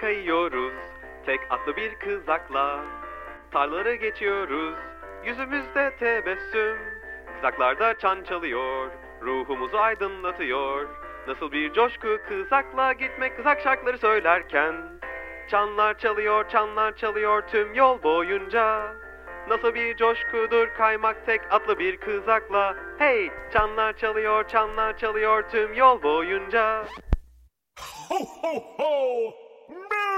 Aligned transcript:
Kayıyoruz, 0.00 0.72
tek 1.26 1.40
atlı 1.50 1.76
bir 1.76 1.94
kızakla. 1.94 2.84
Tarları 3.50 3.94
geçiyoruz, 3.94 4.74
yüzümüzde 5.24 5.96
tebessüm. 5.98 6.78
Kızaklarda 7.34 7.98
çan 7.98 8.22
çalıyor, 8.22 8.90
ruhumuzu 9.22 9.76
aydınlatıyor. 9.76 10.88
Nasıl 11.28 11.52
bir 11.52 11.72
coşku 11.72 12.18
kızakla 12.28 12.92
gitmek 12.92 13.36
kızak 13.36 13.60
şarkıları 13.60 13.98
söylerken. 13.98 14.74
Çanlar 15.48 15.98
çalıyor, 15.98 16.48
çanlar 16.48 16.96
çalıyor 16.96 17.42
tüm 17.48 17.74
yol 17.74 18.02
boyunca. 18.02 18.94
Nasıl 19.48 19.74
bir 19.74 19.96
coşkudur 19.96 20.68
kaymak 20.68 21.26
tek 21.26 21.40
atlı 21.52 21.78
bir 21.78 21.96
kızakla. 21.96 22.76
Hey, 22.98 23.30
çanlar 23.52 23.96
çalıyor, 23.96 24.48
çanlar 24.48 24.98
çalıyor 24.98 25.44
tüm 25.50 25.74
yol 25.74 26.02
boyunca. 26.02 26.84
Ho 28.08 28.18
ho 28.42 28.60
ho! 28.78 29.49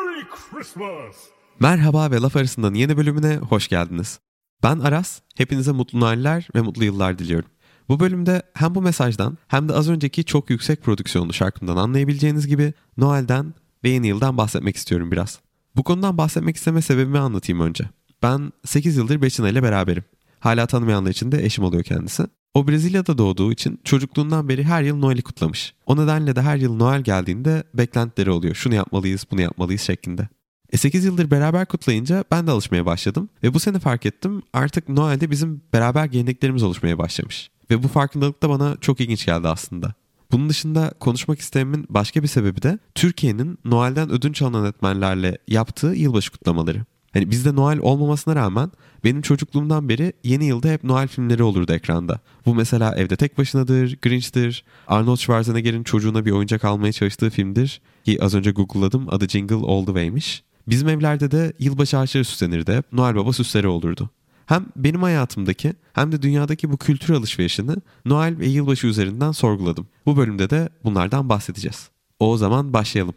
Merry 0.06 0.25
Christmas! 0.31 1.17
Merhaba 1.61 2.11
ve 2.11 2.20
Laf 2.20 2.36
Arası'nın 2.36 2.75
yeni 2.75 2.97
bölümüne 2.97 3.36
hoş 3.36 3.69
geldiniz. 3.69 4.20
Ben 4.62 4.78
Aras, 4.78 5.20
hepinize 5.36 5.72
mutlu 5.72 6.00
Noeller 6.00 6.48
ve 6.55 6.61
mutlu 6.61 6.84
yıllar 6.84 7.19
diliyorum. 7.19 7.48
Bu 7.88 8.00
bölümde 8.00 8.43
hem 8.54 8.75
bu 8.75 8.82
mesajdan 8.82 9.38
hem 9.49 9.69
de 9.69 9.72
az 9.72 9.88
önceki 9.88 10.25
çok 10.25 10.50
yüksek 10.50 10.82
prodüksiyonlu 10.82 11.32
şarkımdan 11.32 11.76
anlayabileceğiniz 11.76 12.47
gibi 12.47 12.75
Noel'den 12.97 13.54
ve 13.84 13.88
yeni 13.88 14.06
yıldan 14.06 14.37
bahsetmek 14.37 14.76
istiyorum 14.76 15.10
biraz. 15.10 15.41
Bu 15.76 15.82
konudan 15.84 16.19
bahsetmek 16.19 16.56
isteme 16.56 16.82
sebebimi 16.82 17.19
anlatayım 17.19 17.60
önce. 17.60 17.84
Ben 18.22 18.53
8 18.65 18.97
yıldır 18.97 19.22
Beçina 19.22 19.49
ile 19.49 19.62
beraberim. 19.62 20.05
Hala 20.41 20.66
tanımayanlar 20.66 21.10
için 21.10 21.32
de 21.32 21.44
eşim 21.44 21.65
oluyor 21.65 21.84
kendisi. 21.84 22.26
O 22.54 22.68
Brezilya'da 22.68 23.18
doğduğu 23.18 23.52
için 23.52 23.80
çocukluğundan 23.84 24.48
beri 24.48 24.64
her 24.64 24.82
yıl 24.82 24.96
Noel'i 24.96 25.22
kutlamış. 25.22 25.74
O 25.86 25.96
nedenle 25.96 26.36
de 26.36 26.42
her 26.42 26.56
yıl 26.56 26.76
Noel 26.76 27.02
geldiğinde 27.02 27.64
beklentileri 27.74 28.30
oluyor. 28.30 28.54
Şunu 28.54 28.74
yapmalıyız, 28.74 29.26
bunu 29.30 29.40
yapmalıyız 29.40 29.82
şeklinde. 29.82 30.28
E 30.72 30.76
8 30.76 31.04
yıldır 31.04 31.30
beraber 31.30 31.66
kutlayınca 31.66 32.24
ben 32.30 32.46
de 32.46 32.50
alışmaya 32.50 32.86
başladım. 32.86 33.28
Ve 33.42 33.54
bu 33.54 33.60
sene 33.60 33.78
fark 33.78 34.06
ettim 34.06 34.42
artık 34.52 34.88
Noel'de 34.88 35.30
bizim 35.30 35.62
beraber 35.72 36.06
geleneklerimiz 36.06 36.62
oluşmaya 36.62 36.98
başlamış. 36.98 37.50
Ve 37.70 37.82
bu 37.82 37.88
farkındalık 37.88 38.42
da 38.42 38.48
bana 38.48 38.76
çok 38.80 39.00
ilginç 39.00 39.26
geldi 39.26 39.48
aslında. 39.48 39.94
Bunun 40.32 40.48
dışında 40.48 40.94
konuşmak 41.00 41.38
istememin 41.38 41.86
başka 41.88 42.22
bir 42.22 42.28
sebebi 42.28 42.62
de 42.62 42.78
Türkiye'nin 42.94 43.58
Noel'den 43.64 44.10
ödünç 44.10 44.42
alınan 44.42 44.64
öğretmenlerle 44.64 45.38
yaptığı 45.48 45.86
yılbaşı 45.86 46.32
kutlamaları. 46.32 46.84
Hani 47.12 47.31
bizde 47.31 47.56
Noel 47.56 47.78
olmamasına 47.78 48.37
rağmen 48.37 48.71
benim 49.05 49.23
çocukluğumdan 49.23 49.89
beri 49.89 50.12
yeni 50.25 50.45
yılda 50.45 50.69
hep 50.69 50.84
Noel 50.84 51.09
filmleri 51.09 51.43
olurdu 51.43 51.73
ekranda. 51.73 52.21
Bu 52.47 52.55
mesela 52.55 52.95
Evde 52.97 53.17
Tek 53.17 53.39
Başınadır, 53.39 53.99
Grinch'tir, 54.03 54.65
Arnold 54.87 55.17
Schwarzenegger'in 55.17 55.83
çocuğuna 55.83 56.25
bir 56.25 56.31
oyuncak 56.31 56.65
almaya 56.65 56.93
çalıştığı 56.93 57.31
filmdir. 57.31 57.81
Ki 58.05 58.19
az 58.23 58.34
önce 58.34 58.50
google'ladım 58.50 59.09
adı 59.09 59.28
Jingle 59.28 59.55
All 59.55 59.81
The 59.81 59.87
Way'miş. 59.87 60.43
Bizim 60.69 60.89
evlerde 60.89 61.31
de 61.31 61.53
yılbaşı 61.59 61.99
ağaçları 61.99 62.25
süslenirdi 62.25 62.73
hep. 62.73 62.93
Noel 62.93 63.17
Baba 63.17 63.33
süsleri 63.33 63.69
olurdu. 63.69 64.11
Hem 64.47 64.67
benim 64.77 65.03
hayatımdaki 65.03 65.73
hem 65.93 66.12
de 66.12 66.23
dünyadaki 66.23 66.71
bu 66.71 66.77
kültür 66.77 67.15
alışverişini 67.15 67.77
Noel 68.05 68.39
ve 68.39 68.47
yılbaşı 68.47 68.87
üzerinden 68.87 69.33
sorguladım. 69.33 69.87
Bu 70.06 70.17
bölümde 70.17 70.50
de 70.50 70.69
bunlardan 70.84 71.29
bahsedeceğiz. 71.29 71.91
O 72.19 72.37
zaman 72.37 72.73
başlayalım. 72.73 73.15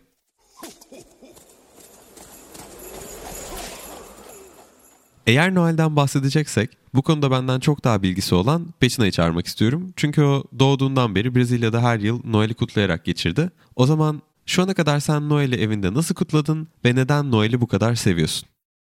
Eğer 5.25 5.55
Noel'den 5.55 5.95
bahsedeceksek 5.95 6.77
bu 6.93 7.01
konuda 7.01 7.31
benden 7.31 7.59
çok 7.59 7.83
daha 7.83 8.03
bilgisi 8.03 8.35
olan 8.35 8.67
Beçina'yı 8.81 9.11
çağırmak 9.11 9.47
istiyorum. 9.47 9.93
Çünkü 9.95 10.21
o 10.21 10.43
doğduğundan 10.59 11.15
beri 11.15 11.35
Brezilya'da 11.35 11.83
her 11.83 11.99
yıl 11.99 12.21
Noel'i 12.25 12.53
kutlayarak 12.53 13.05
geçirdi. 13.05 13.49
O 13.75 13.85
zaman 13.85 14.21
şu 14.45 14.63
ana 14.63 14.73
kadar 14.73 14.99
sen 14.99 15.29
Noel'i 15.29 15.55
evinde 15.55 15.93
nasıl 15.93 16.15
kutladın 16.15 16.67
ve 16.85 16.95
neden 16.95 17.31
Noel'i 17.31 17.61
bu 17.61 17.67
kadar 17.67 17.95
seviyorsun? 17.95 18.49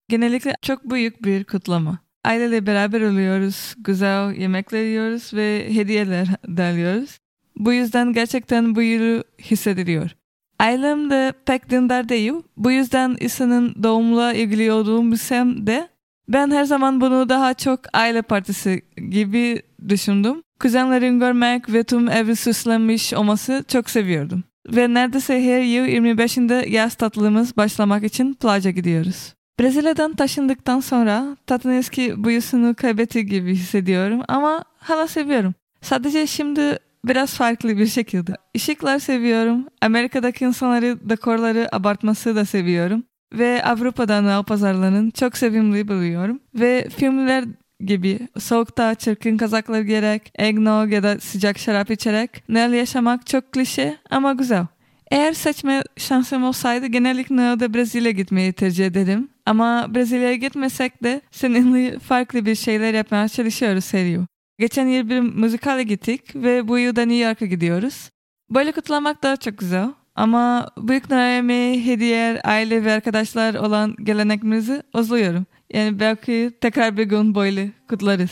Genellikle 0.09 0.55
çok 0.61 0.89
büyük 0.89 1.23
bir 1.23 1.43
kutlama. 1.43 1.99
Aileyle 2.25 2.67
beraber 2.67 3.01
oluyoruz, 3.01 3.75
güzel 3.77 4.35
yemekler 4.35 4.83
yiyoruz 4.83 5.33
ve 5.33 5.67
hediyeler 5.69 6.27
derliyoruz. 6.47 7.17
Bu 7.57 7.73
yüzden 7.73 8.13
gerçekten 8.13 8.75
bu 8.75 8.81
yılı 8.81 9.23
hissediliyor. 9.41 10.11
Ailem 10.59 11.09
de 11.09 11.33
pek 11.45 11.69
dindar 11.69 12.09
değil. 12.09 12.33
Bu 12.57 12.71
yüzden 12.71 13.17
İsa'nın 13.19 13.83
doğumla 13.83 14.33
ilgili 14.33 14.71
olduğum 14.71 15.11
bilsem 15.11 15.67
de 15.67 15.92
ben 16.27 16.51
her 16.51 16.63
zaman 16.63 17.01
bunu 17.01 17.29
daha 17.29 17.53
çok 17.53 17.79
aile 17.93 18.21
partisi 18.21 18.81
gibi 19.09 19.61
düşündüm. 19.89 20.41
Kuzenlerin 20.59 21.19
görmek 21.19 21.73
ve 21.73 21.83
tüm 21.83 22.09
evi 22.09 22.35
süslenmiş 22.35 23.13
olması 23.13 23.63
çok 23.67 23.89
seviyordum. 23.89 24.43
Ve 24.67 24.93
neredeyse 24.93 25.43
her 25.43 25.61
yıl 25.61 25.85
25'inde 25.85 26.69
yaz 26.69 26.95
tatlımız 26.95 27.57
başlamak 27.57 28.03
için 28.03 28.33
plaja 28.33 28.69
gidiyoruz. 28.69 29.33
Brezilya'dan 29.59 30.13
taşındıktan 30.13 30.79
sonra 30.79 31.37
tatlın 31.47 31.71
eski 31.71 32.23
buyusunu 32.23 32.75
kaybetti 32.75 33.25
gibi 33.25 33.55
hissediyorum 33.55 34.21
ama 34.27 34.63
hala 34.77 35.07
seviyorum. 35.07 35.53
Sadece 35.81 36.27
şimdi 36.27 36.79
biraz 37.05 37.33
farklı 37.33 37.77
bir 37.77 37.87
şekilde. 37.87 38.33
Işıklar 38.53 38.99
seviyorum. 38.99 39.67
Amerika'daki 39.81 40.45
insanları 40.45 41.09
dekorları 41.09 41.75
abartması 41.75 42.35
da 42.35 42.45
seviyorum 42.45 43.03
ve 43.33 43.63
Avrupa'da 43.63 44.21
Noel 44.21 44.43
pazarlarının 44.43 45.11
çok 45.11 45.37
sevimli 45.37 45.87
buluyorum. 45.87 46.39
Ve 46.55 46.87
filmler 46.97 47.45
gibi 47.79 48.19
soğukta 48.39 48.95
çirkin 48.95 49.37
kazaklar 49.37 49.81
giyerek, 49.81 50.31
eggnog 50.35 50.93
ya 50.93 51.03
da 51.03 51.19
sıcak 51.19 51.59
şarap 51.59 51.91
içerek 51.91 52.49
Noel 52.49 52.73
yaşamak 52.73 53.27
çok 53.27 53.51
klişe 53.51 53.97
ama 54.09 54.33
güzel. 54.33 54.65
Eğer 55.11 55.33
seçme 55.33 55.83
şansım 55.97 56.43
olsaydı 56.43 56.85
genellikle 56.85 57.35
Noel'de 57.35 57.73
Brezilya 57.73 58.11
gitmeyi 58.11 58.53
tercih 58.53 58.85
ederim. 58.85 59.29
Ama 59.45 59.95
Brezilya'ya 59.95 60.35
gitmesek 60.35 61.03
de 61.03 61.21
seninle 61.31 61.99
farklı 61.99 62.45
bir 62.45 62.55
şeyler 62.55 62.93
yapmaya 62.93 63.27
çalışıyoruz 63.27 63.93
her. 63.93 64.19
Geçen 64.59 64.87
yıl 64.87 65.09
bir 65.09 65.19
müzikale 65.19 65.83
gittik 65.83 66.35
ve 66.35 66.67
bu 66.67 66.77
yıl 66.77 66.95
da 66.95 67.05
New 67.05 67.27
York'a 67.27 67.45
gidiyoruz. 67.45 68.09
Böyle 68.49 68.71
kutlamak 68.71 69.23
da 69.23 69.37
çok 69.37 69.57
güzel. 69.57 69.89
Ama 70.15 70.67
büyük 70.77 71.09
Noel'imi 71.09 71.85
hediye, 71.85 72.41
aile 72.43 72.83
ve 72.83 72.91
arkadaşlar 72.91 73.55
olan 73.55 73.95
gelenekimizi 74.03 74.83
özlüyorum. 74.93 75.45
Yani 75.73 75.99
belki 75.99 76.51
tekrar 76.61 76.97
bir 76.97 77.03
gün 77.03 77.35
böyle 77.35 77.71
kutlarız. 77.89 78.31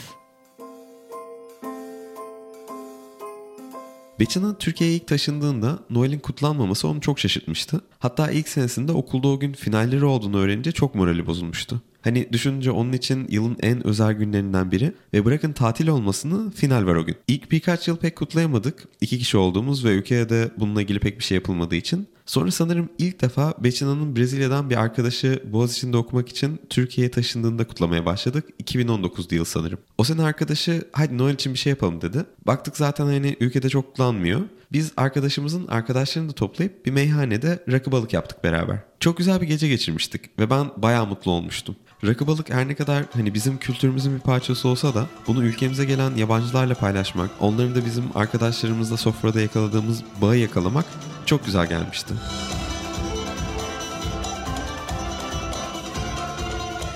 Beçina 4.20 4.58
Türkiye'ye 4.58 4.96
ilk 4.96 5.08
taşındığında 5.08 5.80
Noel'in 5.90 6.20
kutlanmaması 6.20 6.88
onu 6.88 7.02
çok 7.02 7.20
şaşırtmıştı. 7.20 7.82
Hatta 8.00 8.32
ilk 8.32 8.48
senesinde 8.50 8.92
okulda 8.92 9.28
o 9.28 9.40
gün 9.40 9.54
finalleri 9.54 10.06
olduğunu 10.06 10.38
öğrenince 10.38 10.72
çok 10.72 10.96
morali 10.96 11.26
bozulmuştu. 11.26 11.82
Hani 12.02 12.34
düşününce 12.34 12.72
onun 12.72 12.94
için 12.94 13.28
yılın 13.30 13.58
en 13.62 13.88
özel 13.88 14.14
günlerinden 14.14 14.72
biri 14.72 14.94
ve 15.14 15.26
bırakın 15.26 15.54
tatil 15.54 15.88
olmasını 15.88 16.52
final 16.52 16.86
var 16.86 16.96
o 16.96 17.06
gün. 17.06 17.16
İlk 17.28 17.52
birkaç 17.52 17.88
yıl 17.88 17.98
pek 17.98 18.16
kutlayamadık. 18.16 18.88
İki 19.02 19.20
kişi 19.20 19.38
olduğumuz 19.38 19.86
ve 19.86 19.90
ülkede 19.90 20.52
bununla 20.58 20.82
ilgili 20.82 21.00
pek 21.00 21.20
bir 21.20 21.24
şey 21.24 21.36
yapılmadığı 21.36 21.76
için. 21.76 22.08
Sonra 22.32 22.52
sanırım 22.52 22.90
ilk 22.98 23.22
defa 23.22 23.54
Beçina'nın 23.60 24.16
Brezilya'dan 24.16 24.70
bir 24.70 24.76
arkadaşı 24.76 25.44
Boğaziçi'nde 25.46 25.98
okumak 25.98 26.30
için 26.30 26.62
Türkiye'ye 26.70 27.12
taşındığında 27.12 27.68
kutlamaya 27.68 28.06
başladık. 28.06 28.46
2019 28.60 29.32
yıl 29.32 29.46
sanırım. 29.46 29.80
O 29.98 30.04
sene 30.04 30.24
arkadaşı 30.24 30.84
hadi 30.92 31.18
Noel 31.18 31.34
için 31.34 31.54
bir 31.54 31.60
şey 31.60 31.70
yapalım 31.70 32.02
dedi. 32.02 32.26
Baktık 32.48 32.78
zaten 32.78 33.06
hani 33.06 33.38
ülkede 33.40 33.70
çok 33.70 33.88
kutlanmıyor. 33.88 34.42
Biz 34.72 34.92
arkadaşımızın 34.98 35.68
arkadaşlarını 35.68 36.30
da 36.30 36.34
toplayıp 36.34 36.86
bir 36.86 36.92
meyhanede 36.92 37.64
rakı 37.72 37.92
balık 37.92 38.14
yaptık 38.14 38.44
beraber. 38.44 38.80
Çok 39.00 39.18
güzel 39.18 39.42
bir 39.42 39.48
gece 39.48 39.68
geçirmiştik 39.68 40.40
ve 40.40 40.50
ben 40.50 40.72
bayağı 40.78 41.06
mutlu 41.06 41.32
olmuştum. 41.32 41.76
Rakı 42.06 42.28
balık 42.28 42.50
her 42.50 42.68
ne 42.68 42.76
kadar 42.76 43.06
hani 43.14 43.34
bizim 43.34 43.58
kültürümüzün 43.58 44.16
bir 44.16 44.20
parçası 44.20 44.68
olsa 44.68 44.96
da 44.96 45.08
bunu 45.28 45.44
ülkemize 45.44 45.86
gelen 45.86 46.16
yabancılarla 46.16 46.74
paylaşmak, 46.74 47.30
onların 47.40 47.76
da 47.76 47.86
bizim 47.86 48.04
arkadaşlarımızla 48.16 48.98
sofrada 48.98 49.42
yakaladığımız 49.42 50.04
bağı 50.22 50.38
yakalamak 50.38 50.86
çok 51.26 51.46
güzel 51.46 51.70
gelmişti. 51.70 52.14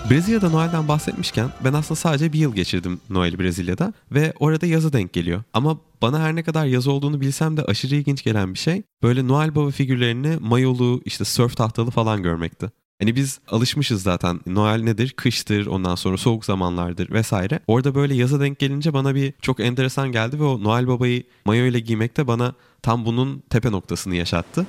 Brezilya'da 0.09 0.49
Noel'den 0.49 0.87
bahsetmişken 0.87 1.49
ben 1.63 1.73
aslında 1.73 1.95
sadece 1.95 2.33
bir 2.33 2.39
yıl 2.39 2.55
geçirdim 2.55 2.99
Noel 3.09 3.39
Brezilya'da 3.39 3.93
ve 4.11 4.33
orada 4.39 4.65
yazı 4.65 4.93
denk 4.93 5.13
geliyor. 5.13 5.43
Ama 5.53 5.77
bana 6.01 6.19
her 6.19 6.35
ne 6.35 6.43
kadar 6.43 6.65
yaz 6.65 6.87
olduğunu 6.87 7.21
bilsem 7.21 7.57
de 7.57 7.63
aşırı 7.63 7.95
ilginç 7.95 8.23
gelen 8.23 8.53
bir 8.53 8.59
şey 8.59 8.83
böyle 9.03 9.27
Noel 9.27 9.55
Baba 9.55 9.71
figürlerini 9.71 10.37
mayolu 10.41 11.01
işte 11.05 11.25
surf 11.25 11.57
tahtalı 11.57 11.91
falan 11.91 12.23
görmekti. 12.23 12.71
Hani 13.01 13.15
biz 13.15 13.39
alışmışız 13.47 14.03
zaten. 14.03 14.39
Noel 14.45 14.81
nedir? 14.83 15.13
Kıştır, 15.17 15.65
ondan 15.65 15.95
sonra 15.95 16.17
soğuk 16.17 16.45
zamanlardır 16.45 17.11
vesaire. 17.11 17.59
Orada 17.67 17.95
böyle 17.95 18.15
yaza 18.15 18.39
denk 18.39 18.59
gelince 18.59 18.93
bana 18.93 19.15
bir 19.15 19.33
çok 19.41 19.59
enteresan 19.59 20.11
geldi 20.11 20.39
ve 20.39 20.43
o 20.43 20.63
Noel 20.63 20.87
Baba'yı 20.87 21.23
mayo 21.45 21.65
ile 21.65 21.79
giymek 21.79 22.17
de 22.17 22.27
bana 22.27 22.53
tam 22.81 23.05
bunun 23.05 23.43
tepe 23.49 23.71
noktasını 23.71 24.15
yaşattı. 24.15 24.67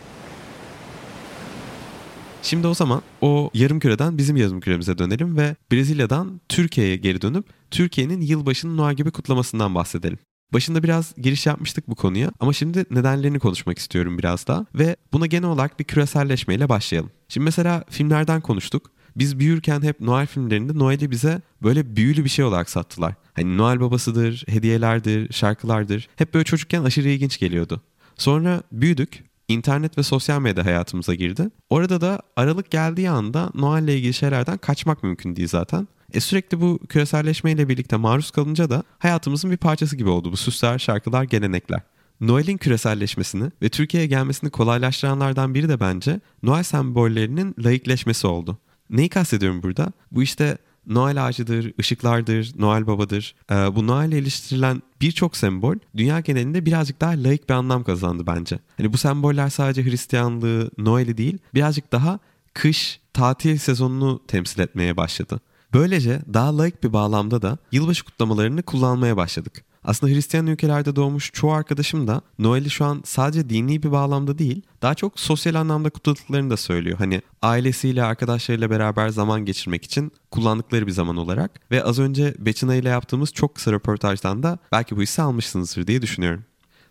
Şimdi 2.43 2.67
o 2.67 2.75
zaman 2.75 3.03
o 3.21 3.51
yarım 3.55 3.81
küreden 3.81 4.19
bizim 4.19 4.37
yarım 4.37 4.61
küremize 4.61 4.99
dönelim 4.99 5.37
ve 5.37 5.57
Brezilya'dan 5.73 6.41
Türkiye'ye 6.49 6.97
geri 6.97 7.23
dönüp 7.23 7.47
Türkiye'nin 7.71 8.21
yılbaşını 8.21 8.77
Noel 8.77 8.95
gibi 8.95 9.11
kutlamasından 9.11 9.75
bahsedelim. 9.75 10.19
Başında 10.53 10.83
biraz 10.83 11.15
giriş 11.17 11.47
yapmıştık 11.47 11.89
bu 11.89 11.95
konuya 11.95 12.33
ama 12.41 12.53
şimdi 12.53 12.85
nedenlerini 12.91 13.39
konuşmak 13.39 13.79
istiyorum 13.79 14.19
biraz 14.19 14.47
daha 14.47 14.67
ve 14.75 14.97
buna 15.13 15.27
genel 15.27 15.49
olarak 15.49 15.79
bir 15.79 15.85
küreselleşmeyle 15.85 16.69
başlayalım. 16.69 17.11
Şimdi 17.29 17.45
mesela 17.45 17.85
filmlerden 17.91 18.41
konuştuk. 18.41 18.91
Biz 19.17 19.39
büyürken 19.39 19.83
hep 19.83 20.01
Noel 20.01 20.27
filmlerinde 20.27 20.79
Noel'i 20.79 21.11
bize 21.11 21.43
böyle 21.63 21.97
büyülü 21.97 22.25
bir 22.25 22.29
şey 22.29 22.45
olarak 22.45 22.71
sattılar. 22.71 23.15
Hani 23.35 23.57
Noel 23.59 23.81
babasıdır, 23.81 24.45
hediyelerdir, 24.49 25.33
şarkılardır. 25.33 26.09
Hep 26.17 26.35
böyle 26.35 26.45
çocukken 26.45 26.85
aşırı 26.85 27.09
ilginç 27.09 27.39
geliyordu. 27.39 27.83
Sonra 28.17 28.63
büyüdük. 28.73 29.25
İnternet 29.49 29.99
ve 29.99 30.03
sosyal 30.03 30.41
medya 30.41 30.65
hayatımıza 30.65 31.15
girdi. 31.15 31.51
Orada 31.71 32.01
da 32.01 32.21
Aralık 32.37 32.71
geldiği 32.71 33.11
anda 33.11 33.51
Noel 33.55 33.83
ile 33.83 33.97
ilgili 33.97 34.15
şeylerden 34.15 34.59
kaçmak 34.59 35.03
mümkün 35.03 35.37
değil 35.37 35.49
zaten. 35.49 35.89
E 36.13 36.21
sürekli 36.21 36.61
bu 36.61 36.79
küreselleşmeyle 36.89 37.69
birlikte 37.69 37.97
maruz 37.97 38.31
kalınca 38.31 38.71
da 38.71 38.83
hayatımızın 38.99 39.51
bir 39.51 39.57
parçası 39.57 39.97
gibi 39.97 40.09
oldu 40.09 40.33
bu 40.33 40.37
süsler, 40.37 40.79
şarkılar, 40.79 41.25
gelenekler. 41.25 41.81
Noel'in 42.21 42.57
küreselleşmesini 42.57 43.51
ve 43.63 43.69
Türkiye'ye 43.69 44.07
gelmesini 44.07 44.51
kolaylaştıranlardan 44.51 45.55
biri 45.55 45.69
de 45.69 45.81
bence 45.81 46.21
Noel 46.43 46.63
sembollerinin 46.63 47.55
layıkleşmesi 47.65 48.27
oldu. 48.27 48.59
Neyi 48.91 49.09
kastediyorum 49.09 49.63
burada? 49.63 49.93
Bu 50.11 50.23
işte 50.23 50.59
Noel 50.87 51.27
ağacıdır, 51.27 51.73
ışıklardır, 51.81 52.53
Noel 52.59 52.87
babadır. 52.87 53.35
Ee, 53.51 53.55
bu 53.55 53.87
Noel 53.87 54.09
ile 54.09 54.19
iliştirilen 54.19 54.83
birçok 55.01 55.37
sembol 55.37 55.77
dünya 55.97 56.21
genelinde 56.21 56.67
birazcık 56.67 57.01
daha 57.01 57.11
layık 57.11 57.49
bir 57.49 57.55
anlam 57.55 57.85
kazandı 57.85 58.27
bence. 58.27 58.59
Hani 58.77 58.93
bu 58.93 58.99
semboller 58.99 59.49
sadece 59.49 59.85
Hristiyanlığı, 59.85 60.71
Noel'i 60.79 61.17
değil 61.17 61.39
birazcık 61.55 61.93
daha 61.93 62.19
kış, 62.55 63.01
tatil 63.13 63.59
sezonunu 63.59 64.21
temsil 64.29 64.61
etmeye 64.61 64.97
başladı. 64.97 65.41
Böylece 65.75 66.21
daha 66.35 66.59
layık 66.59 66.85
bir 66.85 66.93
bağlamda 66.93 67.43
da 67.43 67.59
yılbaşı 67.73 68.05
kutlamalarını 68.05 68.63
kullanmaya 68.63 69.17
başladık. 69.17 69.65
Aslında 69.87 70.13
Hristiyan 70.13 70.47
ülkelerde 70.47 70.97
doğmuş 70.97 71.31
çoğu 71.33 71.53
arkadaşım 71.53 72.07
da 72.07 72.21
Noel'i 72.39 72.71
şu 72.71 72.85
an 72.85 73.03
sadece 73.05 73.51
dini 73.51 73.83
bir 73.83 73.93
bağlamda 73.93 74.39
değil, 74.39 74.63
daha 74.83 74.95
çok 74.95 75.21
sosyal 75.21 75.55
anlamda 75.55 75.91
kutladıklarını 75.91 76.51
da 76.51 76.57
söylüyor. 76.57 76.99
Hani 76.99 77.23
ailesiyle, 77.43 78.03
arkadaşlarıyla 78.05 78.71
beraber 78.71 79.09
zaman 79.09 79.45
geçirmek 79.45 79.85
için 79.85 80.13
kullandıkları 80.31 80.87
bir 80.87 80.93
zaman 80.93 81.17
olarak. 81.17 81.61
Ve 81.71 81.85
az 81.85 81.99
önce 81.99 82.35
Beçina 82.39 82.75
ile 82.75 82.89
yaptığımız 82.89 83.33
çok 83.33 83.55
kısa 83.55 83.73
röportajdan 83.73 84.43
da 84.43 84.59
belki 84.73 84.97
bu 84.97 85.03
hissi 85.03 85.23
almışsınızdır 85.23 85.87
diye 85.87 86.03
düşünüyorum. 86.03 86.45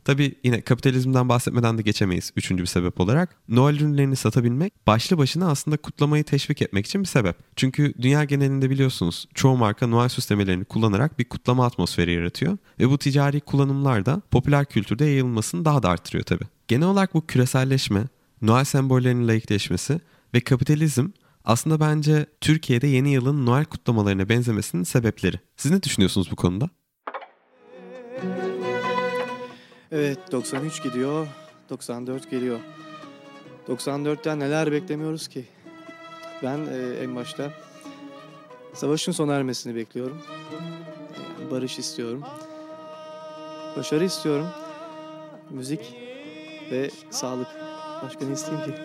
Tabi 0.05 0.35
yine 0.43 0.61
kapitalizmden 0.61 1.29
bahsetmeden 1.29 1.77
de 1.77 1.81
geçemeyiz 1.81 2.31
üçüncü 2.35 2.63
bir 2.63 2.67
sebep 2.67 2.99
olarak. 2.99 3.35
Noel 3.47 3.75
ürünlerini 3.75 4.15
satabilmek 4.15 4.87
başlı 4.87 5.17
başına 5.17 5.49
aslında 5.49 5.77
kutlamayı 5.77 6.23
teşvik 6.23 6.61
etmek 6.61 6.85
için 6.85 7.01
bir 7.01 7.07
sebep. 7.07 7.35
Çünkü 7.55 7.93
dünya 8.01 8.23
genelinde 8.23 8.69
biliyorsunuz 8.69 9.27
çoğu 9.33 9.57
marka 9.57 9.87
Noel 9.87 10.09
süslemelerini 10.09 10.65
kullanarak 10.65 11.19
bir 11.19 11.25
kutlama 11.25 11.65
atmosferi 11.65 12.13
yaratıyor. 12.13 12.57
Ve 12.79 12.89
bu 12.89 12.97
ticari 12.97 13.41
kullanımlar 13.41 14.05
da 14.05 14.21
popüler 14.31 14.65
kültürde 14.65 15.05
yayılmasını 15.05 15.65
daha 15.65 15.83
da 15.83 15.89
arttırıyor 15.89 16.23
tabi. 16.23 16.43
Genel 16.67 16.87
olarak 16.87 17.13
bu 17.13 17.27
küreselleşme, 17.27 18.03
Noel 18.41 18.63
sembollerinin 18.63 19.27
layıkleşmesi 19.27 19.99
ve 20.33 20.39
kapitalizm 20.39 21.07
aslında 21.45 21.79
bence 21.79 22.25
Türkiye'de 22.41 22.87
yeni 22.87 23.11
yılın 23.11 23.45
Noel 23.45 23.65
kutlamalarına 23.65 24.29
benzemesinin 24.29 24.83
sebepleri. 24.83 25.39
Siz 25.57 25.71
ne 25.71 25.83
düşünüyorsunuz 25.83 26.31
bu 26.31 26.35
konuda? 26.35 26.69
Evet 29.95 30.31
93 30.31 30.83
gidiyor, 30.83 31.27
94 31.69 32.31
geliyor. 32.31 32.59
94'ten 33.67 34.39
neler 34.39 34.71
beklemiyoruz 34.71 35.27
ki? 35.27 35.45
Ben 36.43 36.57
e, 36.57 37.03
en 37.03 37.15
başta 37.15 37.51
savaşın 38.73 39.11
sona 39.11 39.33
ermesini 39.33 39.75
bekliyorum. 39.75 40.17
Yani 41.39 41.51
barış 41.51 41.79
istiyorum. 41.79 42.23
Başarı 43.77 44.05
istiyorum. 44.05 44.47
Müzik 45.49 45.93
ve 46.71 46.89
sağlık. 47.11 47.47
Başka 48.03 48.25
ne 48.25 48.33
isteyeyim 48.33 48.65
ki? 48.65 48.75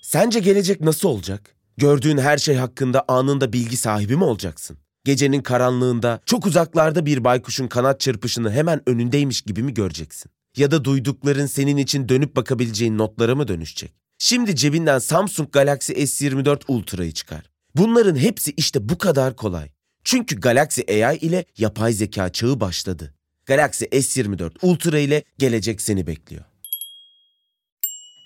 Sence 0.00 0.40
gelecek 0.40 0.80
nasıl 0.80 1.08
olacak? 1.08 1.56
Gördüğün 1.76 2.18
her 2.18 2.38
şey 2.38 2.56
hakkında 2.56 3.04
anında 3.08 3.52
bilgi 3.52 3.76
sahibi 3.76 4.16
mi 4.16 4.24
olacaksın? 4.24 4.78
Gecenin 5.04 5.40
karanlığında 5.42 6.20
çok 6.26 6.46
uzaklarda 6.46 7.06
bir 7.06 7.24
baykuşun 7.24 7.68
kanat 7.68 8.00
çırpışını 8.00 8.52
hemen 8.52 8.88
önündeymiş 8.88 9.42
gibi 9.42 9.62
mi 9.62 9.74
göreceksin? 9.74 10.32
Ya 10.56 10.70
da 10.70 10.84
duydukların 10.84 11.46
senin 11.46 11.76
için 11.76 12.08
dönüp 12.08 12.36
bakabileceğin 12.36 12.98
notlara 12.98 13.34
mı 13.34 13.48
dönüşecek? 13.48 13.92
Şimdi 14.18 14.56
cebinden 14.56 14.98
Samsung 14.98 15.52
Galaxy 15.52 15.92
S24 15.92 16.60
Ultra'yı 16.68 17.12
çıkar. 17.12 17.50
Bunların 17.76 18.16
hepsi 18.16 18.50
işte 18.56 18.88
bu 18.88 18.98
kadar 18.98 19.36
kolay. 19.36 19.68
Çünkü 20.04 20.40
Galaxy 20.40 20.80
AI 21.04 21.16
ile 21.16 21.44
yapay 21.58 21.92
zeka 21.92 22.32
çağı 22.32 22.60
başladı. 22.60 23.14
Galaxy 23.46 23.84
S24 23.84 24.50
Ultra 24.62 24.98
ile 24.98 25.22
gelecek 25.38 25.80
seni 25.80 26.06
bekliyor. 26.06 26.44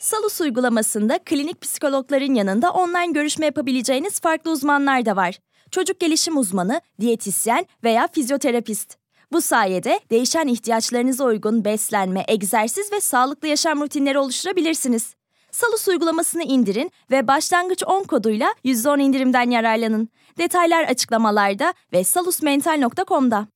Salus 0.01 0.41
uygulamasında 0.41 1.19
klinik 1.25 1.61
psikologların 1.61 2.35
yanında 2.35 2.71
online 2.71 3.13
görüşme 3.13 3.47
yapabileceğiniz 3.47 4.21
farklı 4.21 4.51
uzmanlar 4.51 5.07
da 5.07 5.17
var. 5.17 5.39
Çocuk 5.75 6.01
gelişim 6.01 6.39
uzmanı, 6.39 6.81
diyetisyen 7.01 7.67
veya 7.85 8.09
fizyoterapist. 8.13 8.97
Bu 9.33 9.41
sayede 9.41 10.01
değişen 10.11 10.47
ihtiyaçlarınıza 10.47 11.25
uygun 11.25 11.65
beslenme, 11.65 12.25
egzersiz 12.29 12.93
ve 12.93 13.01
sağlıklı 13.01 13.49
yaşam 13.49 13.81
rutinleri 13.81 14.19
oluşturabilirsiniz. 14.19 15.15
Salus 15.51 15.89
uygulamasını 15.89 16.43
indirin 16.43 16.91
ve 17.11 17.27
başlangıç 17.27 17.83
10 17.87 18.05
koduyla 18.05 18.55
%10 18.65 19.01
indirimden 19.01 19.51
yararlanın. 19.51 20.09
Detaylar 20.39 20.85
açıklamalarda 20.85 21.75
ve 21.93 22.05
salusmental.com'da. 22.05 23.49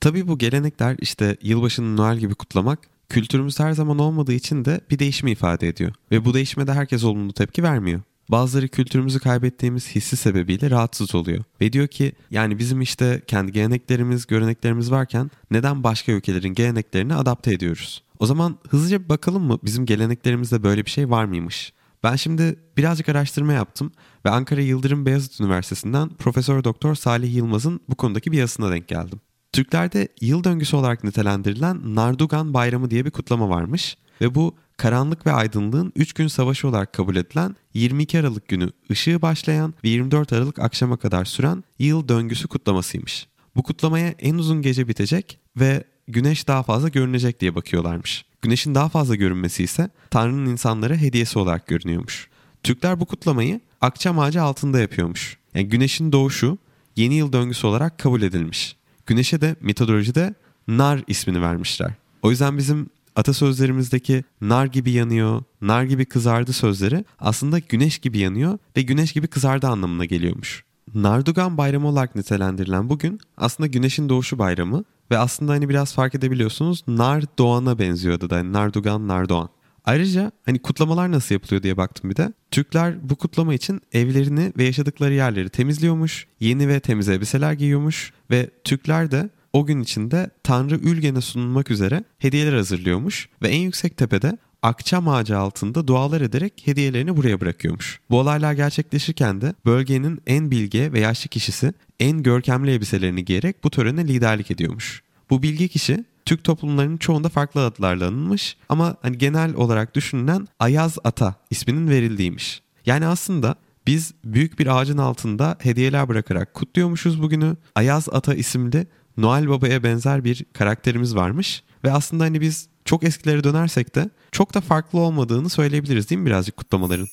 Tabii 0.00 0.28
bu 0.28 0.38
gelenekler 0.38 0.96
işte 1.00 1.36
yılbaşını 1.42 1.96
Noel 1.96 2.18
gibi 2.18 2.34
kutlamak 2.34 2.78
kültürümüz 3.08 3.60
her 3.60 3.72
zaman 3.72 3.98
olmadığı 3.98 4.32
için 4.32 4.64
de 4.64 4.80
bir 4.90 4.98
değişimi 4.98 5.30
ifade 5.30 5.68
ediyor. 5.68 5.92
Ve 6.10 6.24
bu 6.24 6.34
değişime 6.34 6.66
de 6.66 6.72
herkes 6.72 7.04
olumlu 7.04 7.32
tepki 7.32 7.62
vermiyor. 7.62 8.00
Bazıları 8.30 8.68
kültürümüzü 8.68 9.20
kaybettiğimiz 9.20 9.88
hissi 9.88 10.16
sebebiyle 10.16 10.70
rahatsız 10.70 11.14
oluyor. 11.14 11.44
Ve 11.60 11.72
diyor 11.72 11.86
ki 11.86 12.12
yani 12.30 12.58
bizim 12.58 12.80
işte 12.80 13.22
kendi 13.26 13.52
geleneklerimiz, 13.52 14.26
göreneklerimiz 14.26 14.90
varken 14.90 15.30
neden 15.50 15.84
başka 15.84 16.12
ülkelerin 16.12 16.54
geleneklerini 16.54 17.14
adapte 17.14 17.52
ediyoruz? 17.52 18.02
O 18.18 18.26
zaman 18.26 18.58
hızlıca 18.68 19.04
bir 19.04 19.08
bakalım 19.08 19.42
mı 19.42 19.58
bizim 19.64 19.86
geleneklerimizde 19.86 20.62
böyle 20.62 20.84
bir 20.84 20.90
şey 20.90 21.10
var 21.10 21.24
mıymış? 21.24 21.72
Ben 22.02 22.16
şimdi 22.16 22.56
birazcık 22.76 23.08
araştırma 23.08 23.52
yaptım 23.52 23.92
ve 24.26 24.30
Ankara 24.30 24.60
Yıldırım 24.60 25.06
Beyazıt 25.06 25.40
Üniversitesi'nden 25.40 26.08
Profesör 26.08 26.64
Doktor 26.64 26.94
Salih 26.94 27.34
Yılmaz'ın 27.34 27.80
bu 27.88 27.94
konudaki 27.94 28.32
bir 28.32 28.38
yazısına 28.38 28.70
denk 28.70 28.88
geldim. 28.88 29.20
Türklerde 29.52 30.08
yıl 30.20 30.44
döngüsü 30.44 30.76
olarak 30.76 31.04
nitelendirilen 31.04 31.94
Nardugan 31.94 32.54
Bayramı 32.54 32.90
diye 32.90 33.04
bir 33.04 33.10
kutlama 33.10 33.48
varmış 33.48 33.96
ve 34.20 34.34
bu 34.34 34.56
karanlık 34.76 35.26
ve 35.26 35.32
aydınlığın 35.32 35.92
3 35.96 36.12
gün 36.12 36.28
savaşı 36.28 36.68
olarak 36.68 36.92
kabul 36.92 37.16
edilen 37.16 37.56
22 37.74 38.20
Aralık 38.20 38.48
günü 38.48 38.70
ışığı 38.90 39.22
başlayan 39.22 39.74
ve 39.84 39.88
24 39.88 40.32
Aralık 40.32 40.58
akşama 40.58 40.96
kadar 40.96 41.24
süren 41.24 41.64
yıl 41.78 42.08
döngüsü 42.08 42.48
kutlamasıymış. 42.48 43.26
Bu 43.56 43.62
kutlamaya 43.62 44.14
en 44.18 44.34
uzun 44.34 44.62
gece 44.62 44.88
bitecek 44.88 45.38
ve 45.56 45.84
güneş 46.08 46.48
daha 46.48 46.62
fazla 46.62 46.88
görünecek 46.88 47.40
diye 47.40 47.54
bakıyorlarmış. 47.54 48.24
Güneşin 48.42 48.74
daha 48.74 48.88
fazla 48.88 49.14
görünmesi 49.14 49.62
ise 49.62 49.90
Tanrı'nın 50.10 50.46
insanlara 50.46 50.96
hediyesi 50.96 51.38
olarak 51.38 51.66
görünüyormuş. 51.66 52.28
Türkler 52.62 53.00
bu 53.00 53.06
kutlamayı 53.06 53.60
akçam 53.80 54.18
ağacı 54.18 54.42
altında 54.42 54.80
yapıyormuş. 54.80 55.38
Yani 55.54 55.68
güneşin 55.68 56.12
doğuşu 56.12 56.58
yeni 56.96 57.14
yıl 57.14 57.32
döngüsü 57.32 57.66
olarak 57.66 57.98
kabul 57.98 58.22
edilmiş. 58.22 58.79
Güneşe 59.10 59.40
de 59.40 59.56
mitolojide 59.60 60.34
nar 60.68 61.02
ismini 61.06 61.42
vermişler. 61.42 61.94
O 62.22 62.30
yüzden 62.30 62.58
bizim 62.58 62.90
atasözlerimizdeki 63.16 64.24
nar 64.40 64.66
gibi 64.66 64.90
yanıyor, 64.90 65.42
nar 65.60 65.82
gibi 65.82 66.04
kızardı 66.04 66.52
sözleri 66.52 67.04
aslında 67.18 67.58
güneş 67.58 67.98
gibi 67.98 68.18
yanıyor 68.18 68.58
ve 68.76 68.82
güneş 68.82 69.12
gibi 69.12 69.26
kızardı 69.26 69.66
anlamına 69.68 70.04
geliyormuş. 70.04 70.64
Nardugan 70.94 71.58
bayramı 71.58 71.88
olarak 71.88 72.16
nitelendirilen 72.16 72.88
bugün 72.88 73.20
aslında 73.36 73.66
güneşin 73.66 74.08
doğuşu 74.08 74.38
bayramı 74.38 74.84
ve 75.10 75.18
aslında 75.18 75.52
hani 75.52 75.68
biraz 75.68 75.94
fark 75.94 76.14
edebiliyorsunuz 76.14 76.84
nar 76.88 77.24
doğana 77.38 77.78
benziyordu 77.78 78.30
da 78.30 78.36
yani 78.36 78.52
Nardugan, 78.52 79.08
Nardoğan. 79.08 79.48
Ayrıca 79.84 80.32
hani 80.46 80.58
kutlamalar 80.58 81.12
nasıl 81.12 81.34
yapılıyor 81.34 81.62
diye 81.62 81.76
baktım 81.76 82.10
bir 82.10 82.16
de. 82.16 82.32
Türkler 82.50 83.10
bu 83.10 83.16
kutlama 83.16 83.54
için 83.54 83.80
evlerini 83.92 84.52
ve 84.58 84.64
yaşadıkları 84.64 85.14
yerleri 85.14 85.48
temizliyormuş, 85.48 86.26
yeni 86.40 86.68
ve 86.68 86.80
temiz 86.80 87.08
elbiseler 87.08 87.52
giyiyormuş 87.52 88.12
ve 88.30 88.50
Türkler 88.64 89.10
de 89.10 89.30
o 89.52 89.66
gün 89.66 89.80
içinde 89.80 90.30
Tanrı 90.42 90.74
Ülgen'e 90.74 91.20
sunulmak 91.20 91.70
üzere 91.70 92.04
hediyeler 92.18 92.52
hazırlıyormuş 92.52 93.28
ve 93.42 93.48
en 93.48 93.60
yüksek 93.60 93.96
tepede 93.96 94.38
akçam 94.62 95.08
ağacı 95.08 95.38
altında 95.38 95.86
dualar 95.86 96.20
ederek 96.20 96.62
hediyelerini 96.64 97.16
buraya 97.16 97.40
bırakıyormuş. 97.40 98.00
Bu 98.10 98.18
olaylar 98.18 98.52
gerçekleşirken 98.52 99.40
de 99.40 99.54
bölgenin 99.66 100.20
en 100.26 100.50
bilge 100.50 100.92
ve 100.92 101.00
yaşlı 101.00 101.28
kişisi 101.28 101.72
en 102.00 102.22
görkemli 102.22 102.70
elbiselerini 102.70 103.24
giyerek 103.24 103.64
bu 103.64 103.70
törene 103.70 104.08
liderlik 104.08 104.50
ediyormuş. 104.50 105.02
Bu 105.30 105.42
bilgi 105.42 105.68
kişi 105.68 106.04
Türk 106.30 106.44
toplumlarının 106.44 106.96
çoğunda 106.96 107.28
farklı 107.28 107.64
adlarla 107.64 108.06
anılmış 108.06 108.56
ama 108.68 108.96
hani 109.02 109.18
genel 109.18 109.54
olarak 109.54 109.94
düşünülen 109.94 110.48
Ayaz 110.58 110.98
Ata 111.04 111.34
isminin 111.50 111.88
verildiğiymiş. 111.88 112.62
Yani 112.86 113.06
aslında 113.06 113.54
biz 113.86 114.14
büyük 114.24 114.58
bir 114.58 114.66
ağacın 114.66 114.98
altında 114.98 115.58
hediyeler 115.60 116.08
bırakarak 116.08 116.54
kutluyormuşuz 116.54 117.22
bugünü. 117.22 117.56
Ayaz 117.74 118.08
Ata 118.12 118.34
isimli 118.34 118.86
Noel 119.16 119.48
Baba'ya 119.48 119.82
benzer 119.82 120.24
bir 120.24 120.44
karakterimiz 120.52 121.16
varmış 121.16 121.62
ve 121.84 121.92
aslında 121.92 122.24
hani 122.24 122.40
biz 122.40 122.68
çok 122.84 123.04
eskilere 123.04 123.44
dönersek 123.44 123.94
de 123.94 124.10
çok 124.32 124.54
da 124.54 124.60
farklı 124.60 124.98
olmadığını 124.98 125.48
söyleyebiliriz 125.48 126.10
değil 126.10 126.20
mi 126.20 126.26
birazcık 126.26 126.56
kutlamaların? 126.56 127.08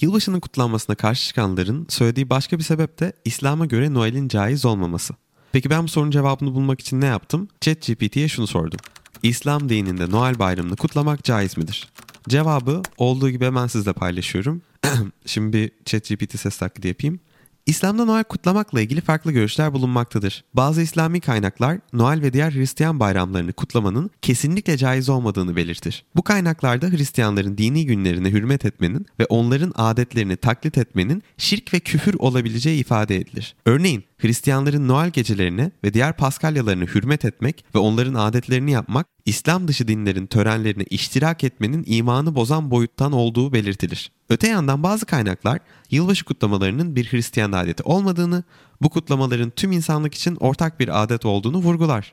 Yılbaşının 0.00 0.40
kutlanmasına 0.40 0.96
karşı 0.96 1.26
çıkanların 1.26 1.86
söylediği 1.88 2.30
başka 2.30 2.58
bir 2.58 2.64
sebep 2.64 3.00
de 3.00 3.12
İslam'a 3.24 3.66
göre 3.66 3.94
Noel'in 3.94 4.28
caiz 4.28 4.64
olmaması. 4.64 5.14
Peki 5.52 5.70
ben 5.70 5.82
bu 5.82 5.88
sorunun 5.88 6.10
cevabını 6.10 6.54
bulmak 6.54 6.80
için 6.80 7.00
ne 7.00 7.06
yaptım? 7.06 7.48
ChatGPT'ye 7.60 8.28
şunu 8.28 8.46
sordum. 8.46 8.78
İslam 9.22 9.68
dininde 9.68 10.10
Noel 10.10 10.38
bayramını 10.38 10.76
kutlamak 10.76 11.24
caiz 11.24 11.58
midir? 11.58 11.88
Cevabı 12.28 12.82
olduğu 12.98 13.30
gibi 13.30 13.44
hemen 13.44 13.66
sizle 13.66 13.92
paylaşıyorum. 13.92 14.62
Şimdi 15.26 15.52
bir 15.52 15.72
ChatGPT 15.84 16.40
ses 16.40 16.58
taklidi 16.58 16.88
yapayım. 16.88 17.20
İslam'da 17.66 18.04
Noel 18.04 18.24
kutlamakla 18.24 18.80
ilgili 18.80 19.00
farklı 19.00 19.32
görüşler 19.32 19.72
bulunmaktadır. 19.72 20.44
Bazı 20.54 20.82
İslami 20.82 21.20
kaynaklar 21.20 21.78
Noel 21.92 22.22
ve 22.22 22.32
diğer 22.32 22.52
Hristiyan 22.52 23.00
bayramlarını 23.00 23.52
kutlamanın 23.52 24.10
kesinlikle 24.22 24.76
caiz 24.76 25.08
olmadığını 25.08 25.56
belirtir. 25.56 26.04
Bu 26.16 26.22
kaynaklarda 26.22 26.88
Hristiyanların 26.90 27.58
dini 27.58 27.86
günlerine 27.86 28.30
hürmet 28.30 28.64
etmenin 28.64 29.06
ve 29.20 29.24
onların 29.24 29.72
adetlerini 29.74 30.36
taklit 30.36 30.78
etmenin 30.78 31.22
şirk 31.38 31.74
ve 31.74 31.80
küfür 31.80 32.14
olabileceği 32.18 32.80
ifade 32.80 33.16
edilir. 33.16 33.54
Örneğin 33.66 34.04
Hristiyanların 34.22 34.88
Noel 34.88 35.10
gecelerine 35.10 35.70
ve 35.84 35.94
diğer 35.94 36.16
Paskalyalarını 36.16 36.84
hürmet 36.84 37.24
etmek 37.24 37.64
ve 37.74 37.78
onların 37.78 38.14
adetlerini 38.14 38.70
yapmak 38.70 39.06
İslam 39.24 39.68
dışı 39.68 39.88
dinlerin 39.88 40.26
törenlerine 40.26 40.84
iştirak 40.90 41.44
etmenin 41.44 41.84
imanı 41.86 42.34
bozan 42.34 42.70
boyuttan 42.70 43.12
olduğu 43.12 43.52
belirtilir. 43.52 44.12
Öte 44.28 44.48
yandan 44.48 44.82
bazı 44.82 45.06
kaynaklar 45.06 45.58
yılbaşı 45.90 46.24
kutlamalarının 46.24 46.96
bir 46.96 47.12
Hristiyan 47.12 47.52
adeti 47.52 47.82
olmadığını, 47.82 48.44
bu 48.82 48.90
kutlamaların 48.90 49.50
tüm 49.50 49.72
insanlık 49.72 50.14
için 50.14 50.36
ortak 50.36 50.80
bir 50.80 51.02
adet 51.02 51.26
olduğunu 51.26 51.58
vurgular. 51.58 52.12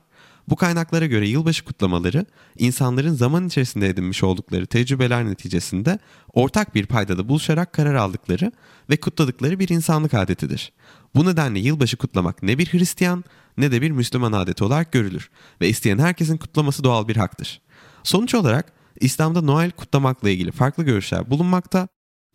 Bu 0.50 0.56
kaynaklara 0.56 1.06
göre 1.06 1.27
yılbaşı 1.27 1.65
kutlamaları 1.65 2.25
insanların 2.58 3.13
zaman 3.13 3.48
içerisinde 3.48 3.88
edinmiş 3.88 4.24
oldukları 4.24 4.65
tecrübeler 4.65 5.25
neticesinde 5.25 6.00
ortak 6.34 6.75
bir 6.75 6.86
paydada 6.86 7.29
buluşarak 7.29 7.74
karar 7.74 7.96
aldıkları 7.96 8.51
ve 8.89 8.98
kutladıkları 8.98 9.60
bir 9.60 9.70
insanlık 9.70 10.13
adetidir. 10.13 10.74
Bu 11.15 11.25
nedenle 11.25 11.60
yılbaşı 11.60 11.98
kutlamak 11.98 12.44
ne 12.44 12.58
bir 12.58 12.74
Hristiyan 12.74 13.24
ne 13.58 13.72
de 13.72 13.82
bir 13.82 13.91
Müslüman 13.91 14.32
adeti 14.32 14.63
olarak 14.63 14.91
görülür 14.91 15.29
ve 15.62 15.70
isteyen 15.70 15.98
herkesin 15.98 16.38
kutlaması 16.38 16.84
doğal 16.84 17.08
bir 17.08 17.15
haktır. 17.15 17.62
Sonuç 18.03 18.36
olarak 18.36 18.74
İslam'da 19.00 19.41
Noel 19.41 19.72
kutlamakla 19.72 20.29
ilgili 20.29 20.51
farklı 20.51 20.84
görüşler 20.84 21.29
bulunmakta 21.29 21.88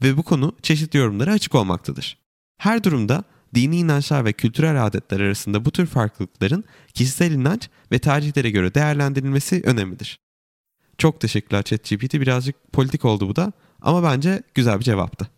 ve 0.03 0.17
bu 0.17 0.23
konu 0.23 0.57
çeşitli 0.63 0.99
yorumlara 0.99 1.33
açık 1.33 1.55
olmaktadır. 1.55 2.19
Her 2.59 2.85
durumda 2.85 3.25
dini 3.55 3.77
inançlar 3.77 4.25
ve 4.25 4.33
kültürel 4.33 4.87
adetler 4.87 5.21
arasında 5.21 5.65
bu 5.65 5.71
tür 5.71 5.87
farklılıkların 5.87 6.65
kişisel 6.95 7.33
inanç 7.33 7.69
ve 7.93 7.99
tercihlere 7.99 8.51
göre 8.51 8.75
değerlendirilmesi 8.75 9.63
önemlidir. 9.65 10.19
Çok 10.99 11.21
teşekkürler 11.21 11.63
ChatGPT 11.63 12.15
birazcık 12.15 12.73
politik 12.73 13.05
oldu 13.05 13.29
bu 13.29 13.37
da 13.37 13.53
ama 13.83 14.03
bence 14.03 14.43
güzel 14.55 14.79
bir 14.79 14.85
cevaptı. 14.85 15.29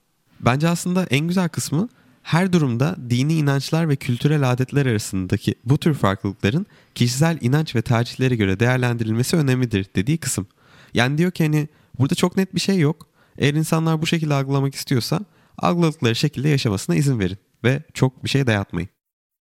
Bence 0.41 0.69
aslında 0.69 1.05
en 1.05 1.29
güzel 1.29 1.49
kısmı 1.49 1.89
her 2.23 2.53
durumda 2.53 2.97
dini 3.11 3.35
inançlar 3.35 3.89
ve 3.89 3.97
kültürel 3.97 4.53
adetler 4.53 4.87
arasındaki 4.87 5.55
bu 5.65 5.79
tür 5.79 5.95
farklılıkların 5.95 6.67
kişisel 6.95 7.39
inanç 7.41 7.77
ve 7.77 7.83
tercihlere 7.83 8.37
göre 8.37 8.61
değerlendirilmesi 8.61 9.37
önemlidir 9.37 9.87
dediği 9.97 10.19
kısım. 10.19 10.47
Yani 10.95 11.19
diyor 11.19 11.31
ki 11.31 11.45
hani 11.45 11.69
burada 11.99 12.15
çok 12.15 12.37
net 12.37 12.55
bir 12.55 12.61
şey 12.61 12.79
yok. 12.79 13.07
Eğer 13.39 13.55
insanlar 13.55 14.03
bu 14.03 14.07
şekilde 14.07 14.35
algılamak 14.35 14.75
istiyorsa 14.75 15.21
algıladıkları 15.59 16.15
şekilde 16.15 16.49
yaşamasına 16.49 16.97
izin 16.97 17.19
verin 17.21 17.39
ve 17.67 17.83
çok 17.95 18.25
bir 18.25 18.29
şey 18.29 18.47
dayatmayın. 18.47 18.89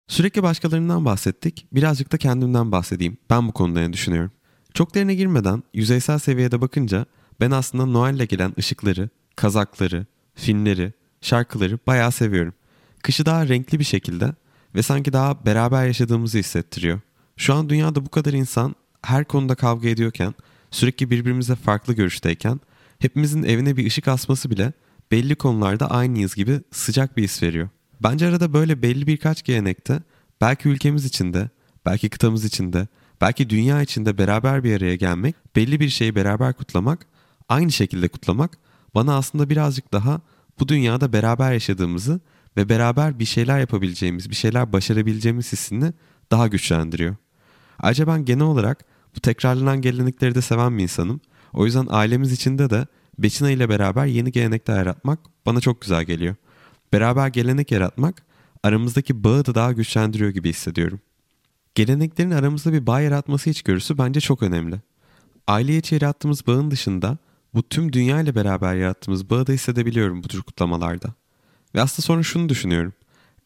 Sürekli 0.09 0.43
başkalarından 0.43 1.05
bahsettik. 1.05 1.67
Birazcık 1.73 2.13
da 2.13 2.17
kendimden 2.17 2.73
bahsedeyim. 2.73 3.17
Ben 3.31 3.49
bu 3.49 3.53
konuda 3.53 3.81
ne 3.81 3.93
düşünüyorum? 3.93 4.33
Çok 4.75 4.95
derine 4.95 5.15
girmeden 5.15 5.63
yüzeysel 5.75 6.19
seviyede 6.19 6.61
bakınca 6.61 7.07
ben 7.41 7.51
aslında 7.51 7.87
Noel'le 7.87 8.27
gelen 8.27 8.53
ışıkları, 8.59 9.09
kazakları, 9.37 10.07
filmleri, 10.35 10.93
şarkıları 11.21 11.79
bayağı 11.87 12.13
seviyorum. 12.13 12.55
Kışı 13.03 13.27
daha 13.27 13.49
renkli 13.49 13.79
bir 13.79 13.85
şekilde 13.85 14.35
ve 14.75 14.83
sanki 14.83 15.13
daha 15.13 15.47
beraber 15.47 15.87
yaşadığımızı 15.87 16.39
hissettiriyor. 16.39 17.01
Şu 17.37 17.55
an 17.55 17.69
dünyada 17.69 18.07
bu 18.07 18.09
kadar 18.09 18.33
insan 18.33 18.75
her 19.03 19.25
konuda 19.25 19.55
kavga 19.55 19.89
ediyorken, 19.89 20.35
sürekli 20.71 21.11
birbirimize 21.11 21.55
farklı 21.55 21.95
görüşteyken, 21.95 22.61
hepimizin 22.99 23.43
evine 23.43 23.77
bir 23.77 23.87
ışık 23.87 24.09
asması 24.09 24.51
bile 24.51 24.73
belli 25.11 25.35
konularda 25.35 25.91
aynıyız 25.91 26.35
gibi 26.35 26.61
sıcak 26.71 27.17
bir 27.17 27.23
his 27.23 27.43
veriyor. 27.43 27.69
Bence 28.03 28.27
arada 28.27 28.53
böyle 28.53 28.83
belli 28.83 29.07
birkaç 29.07 29.43
gelenekte 29.43 30.01
belki 30.41 30.69
ülkemiz 30.69 31.05
içinde, 31.05 31.51
belki 31.87 32.09
kıtamız 32.09 32.45
içinde, 32.45 32.89
belki 33.21 33.51
dünya 33.51 33.83
içinde 33.83 34.19
beraber 34.19 34.65
bir 34.65 34.77
araya 34.77 34.97
gelmek, 34.97 35.57
belli 35.57 35.81
bir 35.81 35.89
şeyi 35.89 36.15
beraber 36.15 36.53
kutlamak, 36.53 37.07
aynı 37.49 37.73
şekilde 37.73 38.09
kutlamak 38.09 38.59
bana 38.95 39.17
aslında 39.17 39.51
birazcık 39.51 39.93
daha 39.93 40.21
bu 40.61 40.69
dünyada 40.69 41.13
beraber 41.13 41.53
yaşadığımızı 41.53 42.21
ve 42.57 42.69
beraber 42.69 43.19
bir 43.19 43.25
şeyler 43.25 43.61
yapabileceğimiz, 43.61 44.31
bir 44.31 44.35
şeyler 44.35 44.73
başarabileceğimiz 44.73 45.53
hissini 45.53 45.93
daha 46.31 46.49
güçlendiriyor. 46.49 47.17
Ayrıca 47.79 48.07
ben 48.07 48.25
genel 48.25 48.45
olarak 48.45 48.85
bu 49.17 49.21
tekrarlanan 49.21 49.81
gelenekleri 49.81 50.35
de 50.35 50.43
seven 50.43 50.79
bir 50.79 50.83
insanım. 50.83 51.21
O 51.53 51.65
yüzden 51.67 51.87
ailemiz 51.91 52.33
içinde 52.33 52.71
de 52.71 52.87
Beçina 53.19 53.51
ile 53.51 53.69
beraber 53.69 54.07
yeni 54.07 54.33
gelenekler 54.33 54.77
yaratmak 54.77 55.19
bana 55.47 55.61
çok 55.61 55.81
güzel 55.81 56.05
geliyor. 56.05 56.35
Beraber 56.95 57.29
gelenek 57.29 57.71
yaratmak 57.71 58.23
aramızdaki 58.63 59.25
bağı 59.25 59.47
da 59.47 59.55
daha 59.55 59.73
güçlendiriyor 59.73 60.31
gibi 60.31 60.49
hissediyorum. 60.49 61.01
Geleneklerin 61.75 62.31
aramızda 62.31 62.73
bir 62.73 62.87
bağ 62.87 63.01
yaratması 63.01 63.51
içgörüsü 63.51 63.99
bence 63.99 64.21
çok 64.21 64.43
önemli. 64.43 64.77
Aileye 65.47 65.79
içi 65.79 65.95
yarattığımız 65.95 66.47
bağın 66.47 66.71
dışında 66.71 67.19
bu 67.55 67.63
tüm 67.63 67.93
dünya 67.93 68.21
ile 68.21 68.35
beraber 68.35 68.75
yarattığımız 68.75 69.31
bağı 69.31 69.47
da 69.47 69.53
hissedebiliyorum 69.53 70.23
bu 70.23 70.29
tür 70.29 70.43
kutlamalarda. 70.43 71.15
Ve 71.75 71.83
aslında 71.83 72.03
sonra 72.03 72.23
şunu 72.23 72.49
düşünüyorum. 72.49 72.93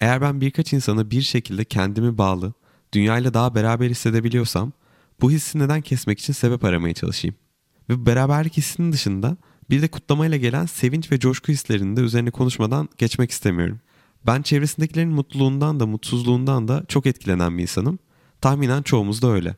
Eğer 0.01 0.21
ben 0.21 0.41
birkaç 0.41 0.73
insana 0.73 1.11
bir 1.11 1.23
şekilde 1.23 1.65
kendimi 1.65 2.19
bağlı, 2.19 2.53
dünyayla 2.93 3.35
daha 3.35 3.55
beraber 3.55 3.91
hissedebiliyorsam 3.91 4.73
bu 5.21 5.31
hissi 5.31 5.59
neden 5.59 5.81
kesmek 5.81 6.19
için 6.19 6.33
sebep 6.33 6.65
aramaya 6.65 6.95
çalışayım. 6.95 7.37
Ve 7.89 8.07
beraberlik 8.07 8.57
hissinin 8.57 8.93
dışında 8.93 9.37
bir 9.71 9.83
de 9.83 9.89
kutlamayla 9.89 10.37
gelen 10.37 10.67
sevinç 10.67 11.13
ve 11.13 11.19
coşku 11.19 11.53
hislerini 11.53 11.97
de 11.97 12.01
üzerine 12.01 12.31
konuşmadan 12.31 12.89
geçmek 12.99 13.31
istemiyorum. 13.31 13.81
Ben 14.27 14.43
çevresindekilerin 14.43 15.13
mutluluğundan 15.13 15.81
da 15.81 15.87
mutsuzluğundan 15.87 16.69
da 16.69 16.85
çok 16.89 17.07
etkilenen 17.07 17.59
bir 17.59 17.63
insanım. 17.63 17.99
Tahminen 18.41 18.83
çoğumuz 18.83 19.23
da 19.23 19.29
öyle. 19.29 19.57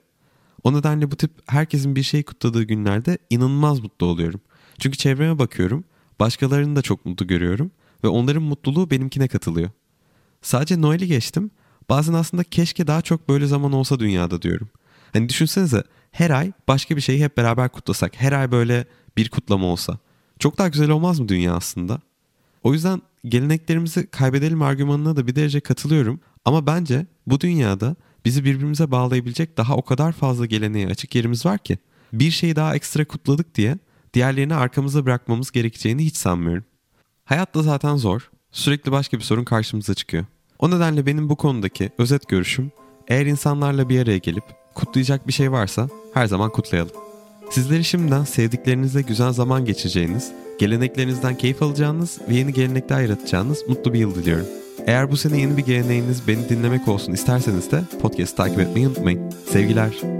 O 0.64 0.73
nedenle 0.73 1.11
bu 1.11 1.17
tip 1.17 1.31
herkesin 1.47 1.97
bir 1.97 2.02
şey 2.02 2.23
kutladığı 2.23 2.62
günlerde 2.62 3.19
inanılmaz 3.31 3.81
mutlu 3.81 4.07
oluyorum. 4.07 4.40
Çünkü 4.79 4.99
çevreme 4.99 5.38
bakıyorum, 5.38 5.85
başkalarını 6.21 6.76
da 6.76 6.83
çok 6.83 7.07
mutlu 7.07 7.26
görüyorum 7.26 7.71
ve 8.05 8.09
onların 8.09 8.43
mutluluğu 8.43 8.90
benimkine 8.90 9.29
katılıyor. 9.29 9.71
Sadece 10.43 10.81
Noel'i 10.81 11.07
geçtim, 11.07 11.50
bazen 11.90 12.12
aslında 12.12 12.45
keşke 12.45 12.87
daha 12.87 13.02
çok 13.02 13.29
böyle 13.29 13.47
zaman 13.47 13.73
olsa 13.73 14.00
dünyada 14.00 14.43
diyorum. 14.43 14.69
Hani 15.12 15.29
düşünsenize 15.29 15.83
her 16.11 16.31
ay 16.31 16.52
başka 16.69 16.97
bir 16.97 17.00
şeyi 17.00 17.25
hep 17.25 17.37
beraber 17.37 17.69
kutlasak, 17.69 18.21
her 18.21 18.33
ay 18.33 18.52
böyle 18.52 18.85
bir 19.17 19.29
kutlama 19.29 19.67
olsa. 19.67 19.99
Çok 20.38 20.59
daha 20.59 20.69
güzel 20.69 20.90
olmaz 20.90 21.21
mı 21.21 21.29
dünya 21.29 21.55
aslında? 21.55 22.00
O 22.62 22.73
yüzden 22.73 23.02
geleneklerimizi 23.25 24.07
kaybedelim 24.07 24.62
argümanına 24.62 25.17
da 25.17 25.26
bir 25.26 25.37
derece 25.37 25.61
katılıyorum. 25.61 26.21
Ama 26.45 26.67
bence 26.67 27.07
bu 27.26 27.40
dünyada 27.40 27.97
bizi 28.25 28.45
birbirimize 28.45 28.90
bağlayabilecek 28.90 29.57
daha 29.57 29.76
o 29.76 29.83
kadar 29.83 30.12
fazla 30.12 30.47
geleneğe 30.47 30.87
açık 30.87 31.14
yerimiz 31.14 31.47
var 31.47 31.59
ki. 31.59 31.79
Bir 32.12 32.31
şeyi 32.31 32.57
daha 32.57 32.76
ekstra 32.76 33.05
kutladık 33.05 33.55
diye 33.55 33.79
diğerlerini 34.14 34.55
arkamıza 34.55 35.07
bırakmamız 35.07 35.50
gerekeceğini 35.50 36.05
hiç 36.05 36.17
sanmıyorum. 36.17 36.64
Hayat 37.25 37.55
da 37.55 37.62
zaten 37.62 37.97
zor. 37.97 38.31
Sürekli 38.52 38.93
başka 38.93 39.19
bir 39.19 39.23
sorun 39.23 39.45
karşımıza 39.45 39.95
çıkıyor. 39.95 40.25
O 40.59 40.71
nedenle 40.71 41.07
benim 41.07 41.29
bu 41.29 41.37
konudaki 41.37 41.90
özet 41.99 42.29
görüşüm 42.29 42.73
eğer 43.09 43.26
insanlarla 43.26 43.88
bir 43.88 44.02
araya 44.02 44.19
gelip 44.19 44.45
kutlayacak 44.75 45.29
bir 45.29 45.33
şey 45.33 45.52
varsa 45.52 45.88
her 46.14 46.26
zaman 46.26 46.50
kutlayalım. 46.50 47.10
Sizleri 47.50 47.85
şimdiden 47.85 48.25
sevdiklerinizle 48.25 49.02
güzel 49.02 49.33
zaman 49.33 49.64
geçireceğiniz, 49.64 50.33
geleneklerinizden 50.59 51.35
keyif 51.35 51.62
alacağınız 51.62 52.19
ve 52.28 52.35
yeni 52.35 52.52
gelenekler 52.52 53.00
yaratacağınız 53.00 53.69
mutlu 53.69 53.92
bir 53.92 53.99
yıl 53.99 54.14
diliyorum. 54.14 54.47
Eğer 54.87 55.11
bu 55.11 55.16
sene 55.16 55.40
yeni 55.40 55.57
bir 55.57 55.62
geleneğiniz 55.62 56.28
beni 56.28 56.49
dinlemek 56.49 56.88
olsun 56.88 57.12
isterseniz 57.12 57.71
de 57.71 57.83
podcast 58.02 58.37
takip 58.37 58.61
etmeyi 58.61 58.88
unutmayın. 58.88 59.30
Sevgiler. 59.52 60.20